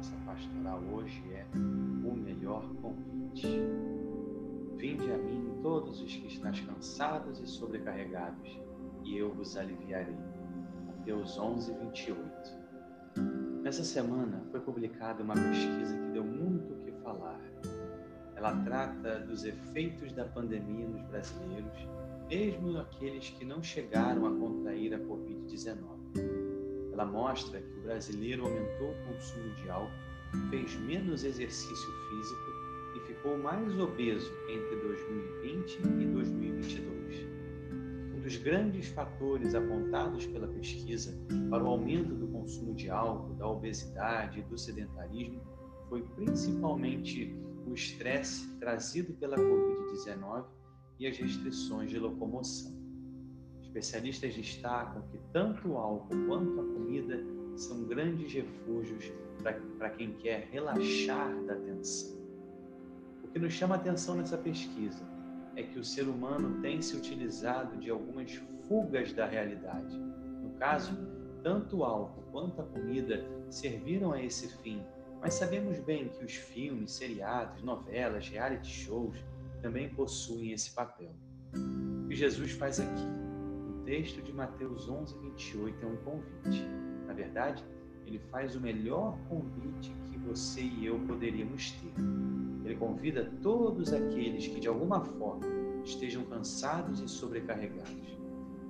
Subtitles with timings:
[0.00, 3.60] nossa pastoral hoje é o melhor convite.
[4.78, 8.58] Vinde a mim todos os que estáis cansados e sobrecarregados,
[9.04, 10.16] e eu vos aliviarei.
[10.86, 12.20] Mateus 11, 28.
[13.62, 17.40] Nessa semana foi publicada uma pesquisa que deu muito o que falar.
[18.36, 21.86] Ela trata dos efeitos da pandemia nos brasileiros,
[22.26, 25.99] mesmo aqueles que não chegaram a contrair a Covid-19.
[27.00, 29.90] Ela mostra que o brasileiro aumentou o consumo de álcool,
[30.50, 37.26] fez menos exercício físico e ficou mais obeso entre 2020 e 2022.
[38.14, 41.18] Um dos grandes fatores apontados pela pesquisa
[41.48, 45.40] para o aumento do consumo de álcool, da obesidade e do sedentarismo
[45.88, 47.34] foi principalmente
[47.66, 50.44] o estresse trazido pela Covid-19
[50.98, 52.79] e as restrições de locomoção.
[53.70, 59.12] Especialistas destacam que tanto o álcool quanto a comida são grandes refúgios
[59.78, 62.18] para quem quer relaxar da tensão.
[63.22, 65.08] O que nos chama a atenção nessa pesquisa
[65.54, 68.34] é que o ser humano tem se utilizado de algumas
[68.66, 69.96] fugas da realidade.
[70.42, 70.92] No caso,
[71.44, 74.82] tanto o álcool quanto a comida serviram a esse fim,
[75.20, 79.16] mas sabemos bem que os filmes, seriados, novelas, reality shows
[79.62, 81.14] também possuem esse papel.
[81.54, 83.19] O que Jesus faz aqui?
[83.84, 86.66] Texto de Mateus 11, 28 é um convite.
[87.06, 87.64] Na verdade,
[88.06, 91.92] ele faz o melhor convite que você e eu poderíamos ter.
[92.64, 95.46] Ele convida todos aqueles que de alguma forma
[95.84, 98.18] estejam cansados e sobrecarregados.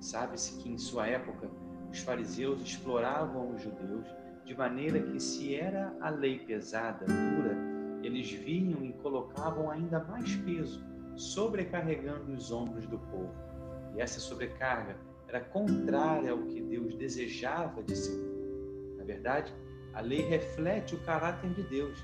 [0.01, 1.51] Sabe-se que em sua época
[1.91, 4.07] os fariseus exploravam os judeus
[4.45, 7.57] de maneira que, se era a lei pesada, dura,
[8.03, 10.83] eles vinham e colocavam ainda mais peso,
[11.17, 13.50] sobrecarregando os ombros do povo.
[13.95, 14.97] E essa sobrecarga
[15.29, 18.97] era contrária ao que Deus desejava de povo.
[18.99, 19.55] Na verdade,
[19.93, 21.99] a lei reflete o caráter de Deus.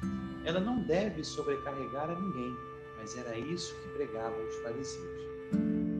[0.44, 2.54] Ela não deve sobrecarregar a ninguém,
[2.96, 5.26] mas era isso que pregavam os fariseus.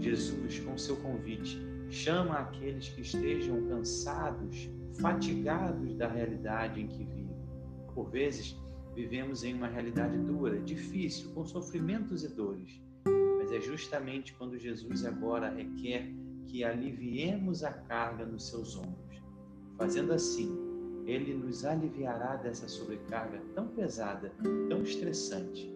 [0.01, 1.61] Jesus, com seu convite,
[1.91, 4.69] chama aqueles que estejam cansados,
[5.01, 7.37] fatigados da realidade em que vivem.
[7.95, 8.57] Por vezes,
[8.95, 12.81] vivemos em uma realidade dura, difícil, com sofrimentos e dores.
[13.47, 16.13] Mas é justamente quando Jesus agora requer
[16.47, 19.23] que aliviemos a carga nos seus ombros.
[19.79, 20.53] Fazendo assim,
[21.07, 24.33] ele nos aliviará dessa sobrecarga tão pesada,
[24.69, 25.73] tão estressante.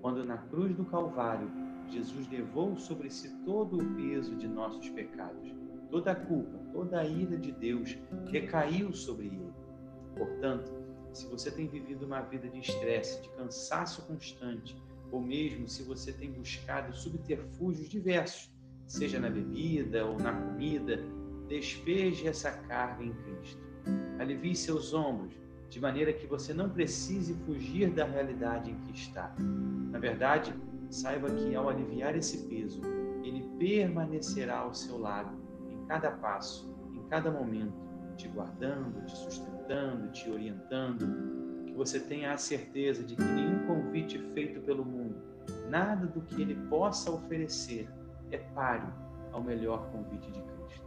[0.00, 1.50] Quando na cruz do Calvário,
[1.88, 5.52] Jesus levou sobre si todo o peso de nossos pecados,
[5.90, 7.98] toda a culpa, toda a ira de Deus
[8.30, 9.52] recaiu sobre ele.
[10.16, 10.70] Portanto,
[11.12, 14.80] se você tem vivido uma vida de estresse, de cansaço constante,
[15.10, 18.50] ou mesmo se você tem buscado subterfúgios diversos
[18.88, 20.98] seja na bebida ou na comida,
[21.46, 23.62] despeje essa carga em Cristo.
[24.18, 25.34] Alivie seus ombros,
[25.68, 29.34] de maneira que você não precise fugir da realidade em que está.
[29.38, 30.54] Na verdade,
[30.88, 32.80] saiba que ao aliviar esse peso,
[33.22, 35.36] ele permanecerá ao seu lado
[35.68, 37.74] em cada passo, em cada momento,
[38.16, 41.37] te guardando, te sustentando, te orientando.
[41.88, 45.16] Você tenha a certeza de que nenhum convite feito pelo mundo,
[45.70, 47.88] nada do que ele possa oferecer,
[48.30, 48.92] é páreo
[49.32, 50.86] ao melhor convite de Cristo.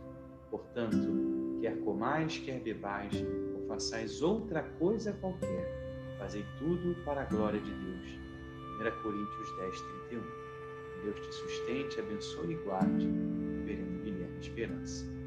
[0.51, 3.15] Portanto, quer comais, quer bebais,
[3.55, 8.19] ou façais outra coisa qualquer, fazei tudo para a glória de Deus.
[8.79, 10.21] 1 Coríntios 10, 31.
[11.01, 13.09] Deus te sustente, abençoe e guarde.
[13.65, 15.20] Veremos Guilherme Esperança.